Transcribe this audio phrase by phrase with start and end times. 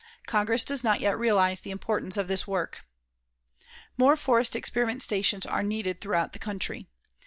[0.25, 2.85] Congress does not yet realize the importance of this work.
[3.99, 6.87] More forest experiment stations are needed throughout the country.